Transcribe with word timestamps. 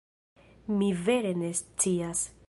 Mi 0.79 0.87
vere 1.03 1.33
ne 1.43 1.51
scias. 1.61 2.25